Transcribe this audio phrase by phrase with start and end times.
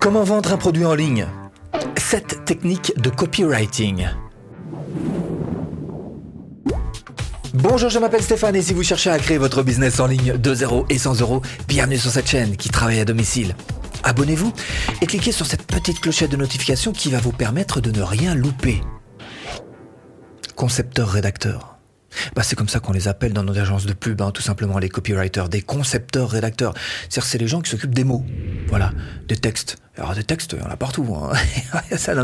[0.00, 1.26] Comment vendre un produit en ligne?
[1.98, 4.08] 7 techniques de copywriting.
[7.52, 10.54] Bonjour, je m'appelle Stéphane et si vous cherchez à créer votre business en ligne de
[10.54, 13.54] 0 et 100 euros, bienvenue sur cette chaîne qui travaille à domicile.
[14.02, 14.54] Abonnez-vous
[15.02, 18.34] et cliquez sur cette petite clochette de notification qui va vous permettre de ne rien
[18.34, 18.80] louper.
[20.56, 21.79] Concepteur-rédacteur.
[22.34, 24.78] Bah, c'est comme ça qu'on les appelle dans nos agences de pub, hein, tout simplement
[24.78, 26.74] les copywriters, des concepteurs rédacteurs.
[27.08, 28.24] C'est-à-dire c'est les gens qui s'occupent des mots,
[28.68, 28.92] voilà,
[29.28, 29.76] des textes.
[29.96, 31.06] Alors des textes, il y en a partout.
[31.14, 31.32] Hein.
[31.96, 32.14] ça,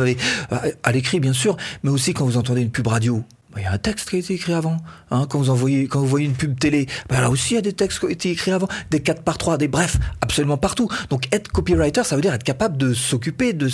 [0.83, 3.25] à l'écrit bien sûr, mais aussi quand vous entendez une pub radio.
[3.57, 4.77] Bah, il y a un texte qui a été écrit avant.
[5.11, 7.59] Hein, quand vous envoyez, quand vous voyez une pub télé, bah, là aussi il y
[7.59, 10.59] a des textes qui ont été écrits avant, des 4 par 3, des bref, absolument
[10.59, 10.91] partout.
[11.09, 13.71] Donc être copywriter, ça veut dire être capable de s'occuper de.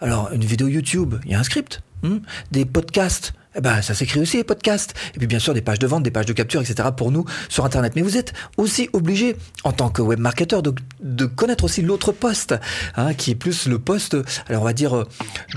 [0.00, 1.82] Alors une vidéo YouTube, il y a un script.
[2.02, 2.18] Hmm,
[2.50, 4.94] des podcasts, eh ben, ça s'écrit aussi les podcasts.
[5.14, 6.88] Et puis bien sûr des pages de vente, des pages de capture, etc.
[6.96, 7.92] pour nous sur Internet.
[7.96, 12.12] Mais vous êtes aussi obligé, en tant que web marketeur, de, de connaître aussi l'autre
[12.12, 12.54] poste,
[12.96, 14.16] hein, qui est plus le poste,
[14.48, 15.08] alors on va dire, euh,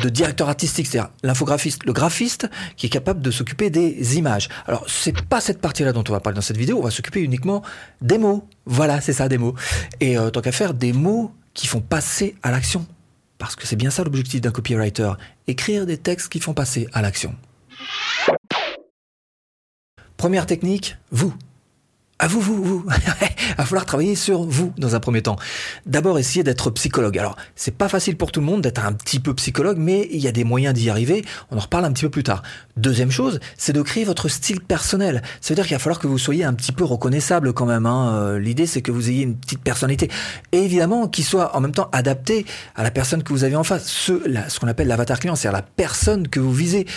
[0.01, 4.49] de directeur artistique, c'est-à-dire l'infographiste, le graphiste, qui est capable de s'occuper des images.
[4.67, 6.79] Alors c'est pas cette partie-là dont on va parler dans cette vidéo.
[6.79, 7.61] On va s'occuper uniquement
[8.01, 8.47] des mots.
[8.65, 9.55] Voilà, c'est ça, des mots.
[9.99, 12.85] Et euh, tant qu'à faire, des mots qui font passer à l'action.
[13.37, 15.11] Parce que c'est bien ça l'objectif d'un copywriter,
[15.47, 17.35] écrire des textes qui font passer à l'action.
[20.17, 21.33] Première technique, vous.
[22.17, 22.85] À vous, vous, vous.
[23.49, 25.35] Il va falloir travailler sur vous dans un premier temps.
[25.85, 27.17] D'abord, essayer d'être psychologue.
[27.17, 30.21] Alors, c'est pas facile pour tout le monde d'être un petit peu psychologue, mais il
[30.21, 31.25] y a des moyens d'y arriver.
[31.51, 32.41] On en reparle un petit peu plus tard.
[32.77, 35.23] Deuxième chose, c'est de créer votre style personnel.
[35.41, 37.85] Ça veut dire qu'il va falloir que vous soyez un petit peu reconnaissable quand même.
[37.85, 38.13] Hein.
[38.15, 40.09] Euh, l'idée, c'est que vous ayez une petite personnalité.
[40.53, 43.65] Et évidemment, qu'il soit en même temps adapté à la personne que vous avez en
[43.65, 43.87] face.
[43.87, 44.13] Ce,
[44.47, 46.87] ce qu'on appelle l'avatar client, c'est-à-dire la personne que vous visez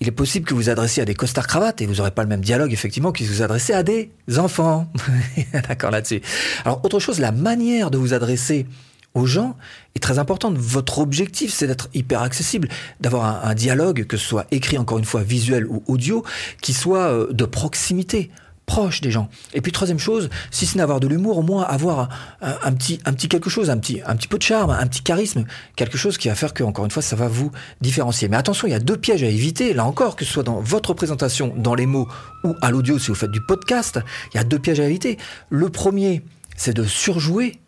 [0.00, 2.28] il est possible que vous adressiez à des costards cravates et vous n'aurez pas le
[2.28, 4.90] même dialogue effectivement que si vous adressez à des enfants.
[5.68, 6.20] D'accord là-dessus.
[6.64, 8.66] Alors autre chose, la manière de vous adresser
[9.14, 9.56] aux gens
[9.94, 10.56] est très importante.
[10.56, 12.68] Votre objectif, c'est d'être hyper accessible,
[13.00, 16.24] d'avoir un, dialogue, que ce soit écrit encore une fois, visuel ou audio,
[16.62, 18.30] qui soit euh, de proximité
[18.68, 19.28] proche des gens.
[19.54, 22.10] Et puis troisième chose, si ce n'est avoir de l'humour, au moins avoir
[22.42, 25.02] un, petit, un petit quelque chose, un petit, un petit peu de charme, un petit
[25.02, 28.28] charisme, quelque chose qui va faire que, encore une fois, ça va vous différencier.
[28.28, 30.60] Mais attention, il y a deux pièges à éviter, là encore, que ce soit dans
[30.60, 32.06] votre présentation, dans les mots
[32.44, 33.98] ou à l'audio si vous faites du podcast,
[34.32, 35.16] il y a deux pièges à éviter.
[35.48, 36.22] Le premier,
[36.56, 37.58] c'est de surjouer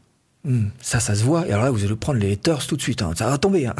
[0.44, 1.48] hmm, ça, ça se voit.
[1.48, 3.00] Et alors là, vous allez prendre les haters tout de suite.
[3.00, 3.12] Hein.
[3.16, 3.66] Ça va tomber.
[3.66, 3.74] Hein.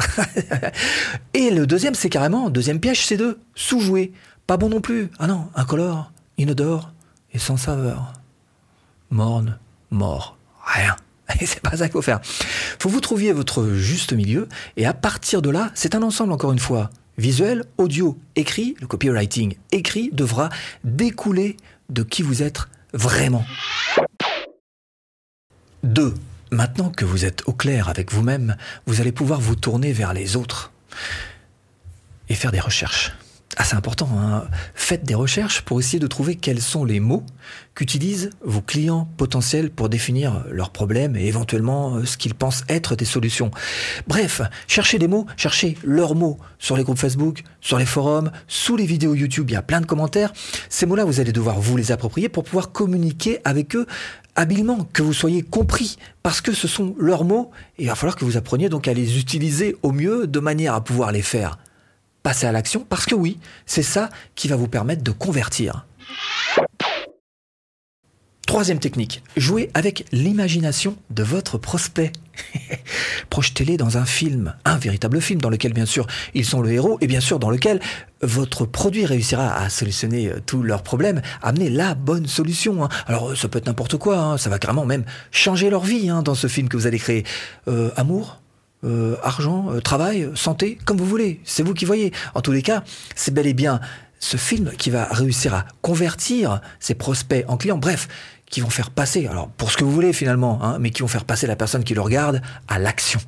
[1.35, 4.11] et le deuxième, c'est carrément, deuxième piège, c'est de sous-jouer.
[4.47, 5.11] Pas bon non plus.
[5.19, 6.91] Ah non, incolore, inodore,
[7.33, 8.13] et sans saveur.
[9.09, 9.59] Morne,
[9.89, 10.95] mort, rien.
[11.39, 12.19] Et c'est pas ça qu'il faut faire.
[12.23, 16.33] Faut que vous trouviez votre juste milieu, et à partir de là, c'est un ensemble
[16.33, 16.89] encore une fois.
[17.17, 20.49] Visuel, audio, écrit, le copywriting écrit devra
[20.83, 21.57] découler
[21.89, 23.45] de qui vous êtes vraiment.
[25.83, 26.13] 2.
[26.51, 28.55] Maintenant que vous êtes au clair avec vous-même,
[28.85, 30.71] vous allez pouvoir vous tourner vers les autres
[32.29, 33.13] et faire des recherches.
[33.57, 34.09] Ah, c'est important.
[34.17, 34.45] Hein.
[34.75, 37.25] Faites des recherches pour essayer de trouver quels sont les mots
[37.75, 42.95] qu'utilisent vos clients potentiels pour définir leurs problèmes et éventuellement euh, ce qu'ils pensent être
[42.95, 43.51] des solutions.
[44.07, 48.77] Bref, cherchez des mots, cherchez leurs mots sur les groupes Facebook, sur les forums, sous
[48.77, 49.49] les vidéos YouTube.
[49.49, 50.31] Il y a plein de commentaires.
[50.69, 53.85] Ces mots-là, vous allez devoir vous les approprier pour pouvoir communiquer avec eux
[54.37, 58.15] habilement, que vous soyez compris, parce que ce sont leurs mots, et il va falloir
[58.15, 61.57] que vous appreniez donc à les utiliser au mieux de manière à pouvoir les faire
[62.23, 65.85] passer à l'action, parce que oui, c'est ça qui va vous permettre de convertir.
[68.51, 72.11] Troisième technique, jouez avec l'imagination de votre prospect.
[73.29, 76.97] Projetez-les dans un film, un véritable film dans lequel bien sûr ils sont le héros
[76.99, 77.79] et bien sûr dans lequel
[78.21, 82.83] votre produit réussira à solutionner euh, tous leurs problèmes, amener la bonne solution.
[82.83, 82.89] Hein.
[83.07, 84.37] Alors ça peut être n'importe quoi, hein.
[84.37, 87.23] ça va carrément même changer leur vie hein, dans ce film que vous allez créer.
[87.69, 88.41] Euh, amour,
[88.83, 91.39] euh, argent, euh, travail, santé, comme vous voulez.
[91.43, 92.11] C'est vous qui voyez.
[92.35, 92.83] En tous les cas,
[93.15, 93.79] c'est bel et bien
[94.19, 97.77] ce film qui va réussir à convertir ses prospects en clients.
[97.77, 98.07] Bref,
[98.45, 101.07] qui vont faire passer, alors pour ce que vous voulez finalement, hein, mais qui vont
[101.07, 103.19] faire passer la personne qui le regarde à l'action.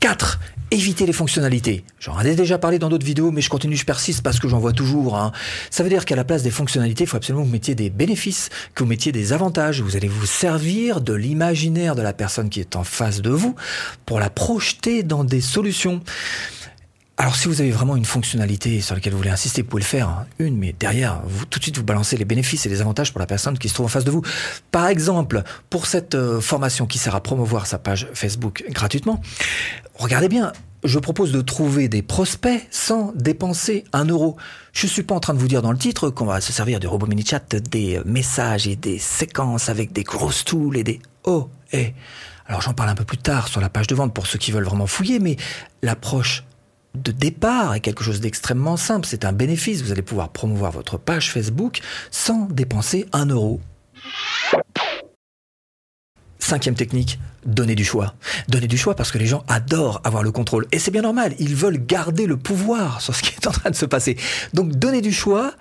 [0.00, 0.38] 4.
[0.72, 1.82] Évitez les fonctionnalités.
[1.98, 4.60] J'en ai déjà parlé dans d'autres vidéos, mais je continue, je persiste parce que j'en
[4.60, 5.18] vois toujours.
[5.18, 5.32] Hein.
[5.68, 7.90] Ça veut dire qu'à la place des fonctionnalités, il faut absolument que vous mettiez des
[7.90, 9.82] bénéfices, que vous mettiez des avantages.
[9.82, 13.56] Vous allez vous servir de l'imaginaire de la personne qui est en face de vous
[14.06, 16.02] pour la projeter dans des solutions.
[17.20, 19.86] Alors si vous avez vraiment une fonctionnalité sur laquelle vous voulez insister, vous pouvez le
[19.86, 20.26] faire, hein.
[20.38, 23.20] une, mais derrière, vous, tout de suite, vous balancez les bénéfices et les avantages pour
[23.20, 24.22] la personne qui se trouve en face de vous.
[24.70, 29.20] Par exemple, pour cette euh, formation qui sert à promouvoir sa page Facebook gratuitement,
[29.96, 34.38] regardez bien, je propose de trouver des prospects sans dépenser un euro.
[34.72, 36.80] Je suis pas en train de vous dire dans le titre qu'on va se servir
[36.80, 41.00] du robot mini chat des messages et des séquences avec des grosses tools et des
[41.24, 41.92] oh et
[42.46, 44.52] Alors j'en parle un peu plus tard sur la page de vente pour ceux qui
[44.52, 45.36] veulent vraiment fouiller, mais
[45.82, 46.44] l'approche
[46.94, 49.06] de départ est quelque chose d'extrêmement simple.
[49.06, 49.82] C'est un bénéfice.
[49.82, 53.60] Vous allez pouvoir promouvoir votre page Facebook sans dépenser un euro.
[56.38, 58.14] Cinquième technique, donner du choix.
[58.48, 60.66] Donner du choix parce que les gens adorent avoir le contrôle.
[60.72, 63.70] Et c'est bien normal, ils veulent garder le pouvoir sur ce qui est en train
[63.70, 64.16] de se passer.
[64.52, 65.52] Donc donner du choix,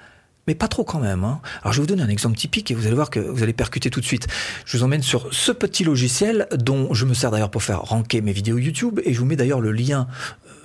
[0.47, 1.23] mais pas trop quand même.
[1.25, 1.41] Hein.
[1.61, 3.53] Alors je vais vous donner un exemple typique et vous allez voir que vous allez
[3.53, 4.27] percuter tout de suite.
[4.65, 8.21] Je vous emmène sur ce petit logiciel dont je me sers d'ailleurs pour faire ranker
[8.21, 10.07] mes vidéos YouTube et je vous mets d'ailleurs le lien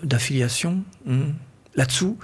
[0.05, 1.33] d'affiliation hmm,
[1.75, 2.19] là-dessous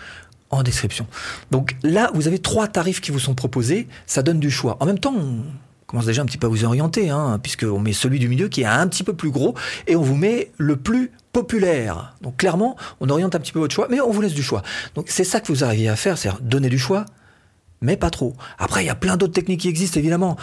[0.50, 1.06] en description.
[1.50, 4.76] Donc là, vous avez trois tarifs qui vous sont proposés, ça donne du choix.
[4.80, 5.44] En même temps, on
[5.86, 8.62] commence déjà un petit peu à vous orienter, hein, puisqu'on met celui du milieu qui
[8.62, 9.54] est un petit peu plus gros
[9.86, 12.16] et on vous met le plus populaire.
[12.20, 14.62] Donc clairement, on oriente un petit peu votre choix, mais on vous laisse du choix.
[14.94, 17.06] Donc c'est ça que vous arrivez à faire, c'est donner du choix,
[17.80, 18.36] mais pas trop.
[18.58, 20.36] Après, il y a plein d'autres techniques qui existent, évidemment.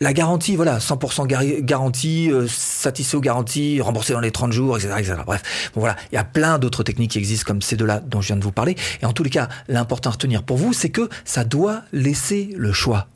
[0.00, 1.26] La garantie, voilà, 100%
[1.62, 4.94] garantie, euh, satisfait aux garanties, remboursé dans les 30 jours, etc.
[4.98, 5.14] etc.
[5.26, 8.20] Bref, bon, voilà, il y a plein d'autres techniques qui existent comme ces deux-là dont
[8.20, 8.76] je viens de vous parler.
[9.02, 12.50] Et en tous les cas, l'important à retenir pour vous, c'est que ça doit laisser
[12.56, 13.08] le choix.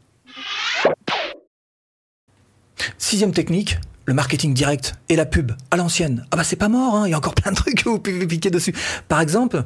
[2.98, 6.26] Sixième technique, le marketing direct et la pub à l'ancienne.
[6.30, 7.98] Ah bah c'est pas mort, hein, il y a encore plein de trucs que vous
[7.98, 8.74] pouvez piquer dessus.
[9.08, 9.62] Par exemple,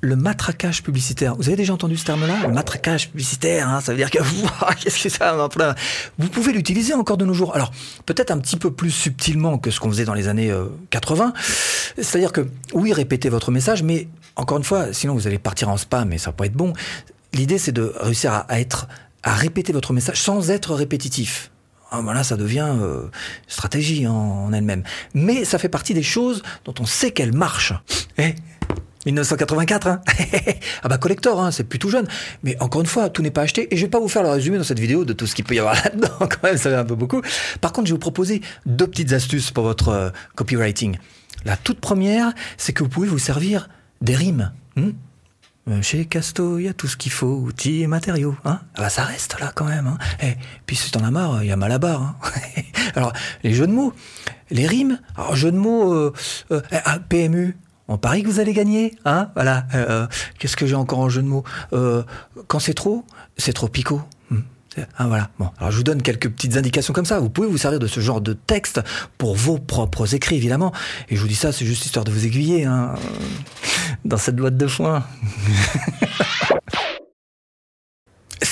[0.00, 1.34] le matraquage publicitaire.
[1.36, 4.18] Vous avez déjà entendu ce terme-là Le matraquage publicitaire, hein, ça veut dire que
[4.82, 5.48] qu'est-ce que ça
[6.18, 7.54] Vous pouvez l'utiliser encore de nos jours.
[7.54, 7.72] Alors
[8.06, 10.52] peut-être un petit peu plus subtilement que ce qu'on faisait dans les années
[10.90, 11.32] 80.
[11.36, 11.40] Euh,
[11.96, 15.76] C'est-à-dire que oui, répétez votre message, mais encore une fois, sinon vous allez partir en
[15.76, 16.72] spam et ça va pas être bon.
[17.32, 18.88] L'idée c'est de réussir à, être
[19.22, 21.50] à répéter votre message sans être répétitif.
[21.90, 23.04] Ah, voilà, ça devient euh,
[23.46, 24.82] stratégie en, elle-même.
[25.14, 27.72] Mais ça fait partie des choses dont on sait qu'elles marchent.
[28.18, 28.34] Eh
[29.06, 30.00] 1984, hein
[30.82, 32.06] ah bah collector, hein, c'est plus tout jeune.
[32.42, 34.30] Mais encore une fois, tout n'est pas acheté et je vais pas vous faire le
[34.30, 36.18] résumé dans cette vidéo de tout ce qu'il peut y avoir là-dedans.
[36.20, 37.22] Quand même, ça fait un peu beaucoup.
[37.60, 40.98] Par contre, je vais vous proposer deux petites astuces pour votre euh, copywriting.
[41.44, 43.68] La toute première, c'est que vous pouvez vous servir
[44.00, 44.52] des rimes.
[44.76, 44.90] Hmm
[45.66, 48.36] euh, chez Casto, il y a tout ce qu'il faut, outils et matériaux.
[48.44, 49.86] Hein ah bah ça reste là quand même.
[49.86, 50.36] Hein et eh,
[50.66, 52.02] puis si t'en as marre, il y a mal à barre.
[52.02, 52.16] Hein
[52.94, 53.94] alors, les jeux de mots,
[54.50, 55.00] les rimes.
[55.16, 56.12] Alors, jeux de mots, euh,
[56.50, 57.56] euh, ah, PMU,
[57.88, 59.66] on parie que vous allez gagner, hein Voilà.
[59.74, 60.06] Euh,
[60.38, 61.44] Qu'est-ce que j'ai encore en jeu de mots?
[61.72, 62.02] Euh,
[62.46, 63.04] Quand c'est trop,
[63.36, 64.00] c'est trop picot.
[64.30, 64.40] Hmm.
[64.96, 65.30] Ah, voilà.
[65.38, 67.20] Bon, alors je vous donne quelques petites indications comme ça.
[67.20, 68.80] Vous pouvez vous servir de ce genre de texte
[69.18, 70.72] pour vos propres écrits, évidemment.
[71.10, 72.94] Et je vous dis ça, c'est juste histoire de vous aiguiller, hein,
[74.04, 75.04] dans cette boîte de foin.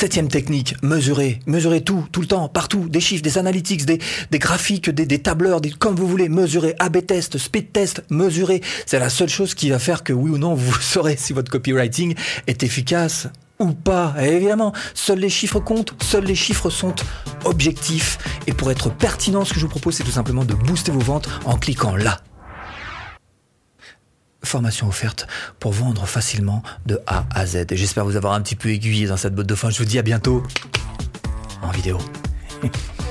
[0.02, 4.00] Septième technique, mesurer, mesurer tout, tout le temps, partout, des chiffres, des analytics, des,
[4.32, 8.62] graphiques, des, tableurs, des, comme vous voulez, mesurer, A-B test, speed test, mesurer.
[8.84, 11.52] C'est la seule chose qui va faire que oui ou non, vous saurez si votre
[11.52, 12.16] copywriting
[12.48, 13.28] est efficace
[13.60, 14.16] ou pas.
[14.20, 16.96] Évidemment, seuls les chiffres comptent, seuls les chiffres sont
[17.44, 18.18] objectifs.
[18.48, 20.98] Et pour être pertinent, ce que je vous propose, c'est tout simplement de booster vos
[20.98, 22.18] ventes en cliquant là
[24.44, 25.26] formation offerte
[25.60, 27.66] pour vendre facilement de A à Z.
[27.72, 29.70] J'espère vous avoir un petit peu aiguillé dans cette botte de fin.
[29.70, 30.42] Je vous dis à bientôt
[31.62, 31.98] en vidéo.